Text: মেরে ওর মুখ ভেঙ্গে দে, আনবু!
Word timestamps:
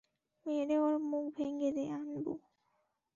মেরে 0.45 0.75
ওর 0.77 0.95
মুখ 1.09 1.25
ভেঙ্গে 1.37 1.69
দে, 1.71 1.83
আনবু! 1.97 2.33